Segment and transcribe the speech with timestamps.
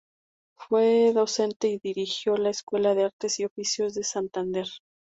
[0.57, 4.65] Fue docente y dirigió la Escuela de Artes y Oficios de Santander.